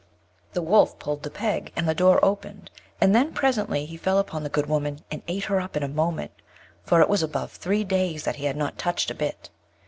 The 0.53 0.63
Wolf 0.63 0.97
pull'd 0.97 1.21
the 1.21 1.29
peg, 1.29 1.71
and 1.75 1.87
the 1.87 1.93
door 1.93 2.19
opened, 2.25 2.71
and 2.99 3.13
then 3.13 3.33
presently 3.35 3.85
he 3.85 3.97
fell 3.97 4.17
upon 4.17 4.41
the 4.41 4.49
good 4.49 4.65
woman, 4.65 5.01
and 5.11 5.21
ate 5.27 5.43
her 5.43 5.61
up 5.61 5.77
in 5.77 5.83
a 5.83 5.87
moment; 5.87 6.31
for 6.83 7.01
it 7.01 7.07
was 7.07 7.21
above 7.21 7.51
three 7.51 7.83
days 7.83 8.23
that 8.23 8.37
he 8.37 8.45
had 8.45 8.57
not 8.57 8.79
touched 8.79 9.11
a 9.11 9.13
bit. 9.13 9.51